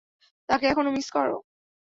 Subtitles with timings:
[0.49, 1.35] তাকে এখনো মিস করো?